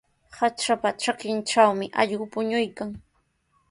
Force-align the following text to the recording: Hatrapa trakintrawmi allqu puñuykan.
Hatrapa 0.37 0.89
trakintrawmi 1.01 1.85
allqu 2.01 2.25
puñuykan. 2.31 2.89